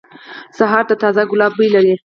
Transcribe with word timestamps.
سهار 0.57 0.83
د 0.87 0.91
تازه 1.01 1.23
ګلاب 1.31 1.51
بوی 1.57 1.69
لري. 1.75 1.95